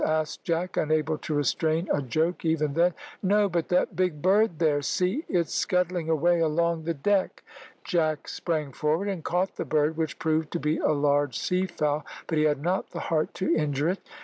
[0.03, 2.91] asked Jack, unable to restrain a joke even then.
[3.21, 7.43] "No, but that big bird there; see it's scuttling away along the deck."
[7.83, 12.03] Jack sprang forward and caught the bird, which proved to be a large sea fowl,
[12.25, 13.99] but he had not the heart to injure it.